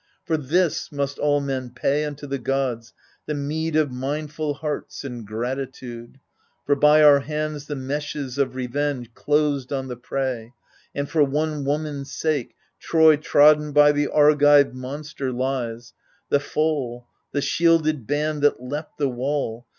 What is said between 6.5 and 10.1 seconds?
For by our hands the meshes of revenge Closed on the